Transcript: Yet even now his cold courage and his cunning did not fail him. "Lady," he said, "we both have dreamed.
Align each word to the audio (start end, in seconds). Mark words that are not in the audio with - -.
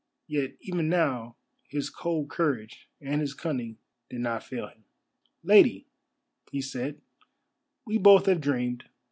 Yet 0.25 0.55
even 0.61 0.89
now 0.89 1.35
his 1.69 1.91
cold 1.91 2.27
courage 2.31 2.89
and 2.99 3.21
his 3.21 3.35
cunning 3.35 3.77
did 4.09 4.19
not 4.21 4.43
fail 4.43 4.65
him. 4.67 4.85
"Lady," 5.43 5.85
he 6.51 6.59
said, 6.59 6.99
"we 7.85 7.99
both 7.99 8.25
have 8.25 8.41
dreamed. 8.41 8.85